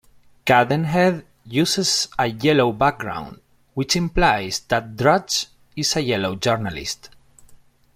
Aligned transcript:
Cadenhead 0.47 1.23
uses 1.45 2.07
a 2.17 2.25
yellow 2.25 2.71
background, 2.71 3.39
which 3.75 3.95
implies 3.95 4.59
that 4.61 4.95
Drudge 4.95 5.45
is 5.75 5.95
a 5.95 6.01
yellow 6.01 6.35
journalist. 6.35 7.11